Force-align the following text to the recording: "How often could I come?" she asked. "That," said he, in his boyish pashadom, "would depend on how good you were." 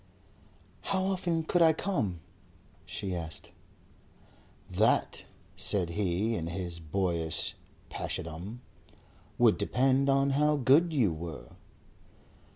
"How 0.81 1.03
often 1.05 1.43
could 1.43 1.61
I 1.61 1.73
come?" 1.73 2.21
she 2.87 3.15
asked. 3.15 3.51
"That," 4.67 5.25
said 5.55 5.91
he, 5.91 6.33
in 6.33 6.47
his 6.47 6.79
boyish 6.79 7.55
pashadom, 7.91 8.61
"would 9.37 9.59
depend 9.59 10.09
on 10.09 10.31
how 10.31 10.55
good 10.55 10.91
you 10.91 11.13
were." 11.13 11.49